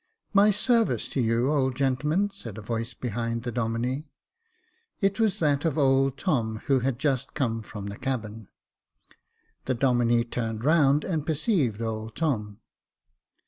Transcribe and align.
"My 0.41 0.49
sarvice 0.49 1.07
to 1.09 1.21
you, 1.21 1.51
old 1.51 1.75
gentleman," 1.75 2.31
said 2.31 2.57
a 2.57 2.61
voice 2.63 2.95
behind 2.95 3.43
the 3.43 3.51
Domine. 3.51 4.05
It 4.99 5.19
was 5.19 5.37
that 5.37 5.63
of 5.63 5.77
old 5.77 6.17
Tom, 6.17 6.63
who 6.65 6.79
had 6.79 6.97
just 6.97 7.35
come 7.35 7.61
from 7.61 7.85
the 7.85 7.99
cabin. 7.99 8.47
The 9.65 9.75
Domine 9.75 10.23
turned 10.23 10.65
round 10.65 11.03
and 11.03 11.23
perceived 11.23 11.83
old 11.83 12.15
Tom. 12.15 12.61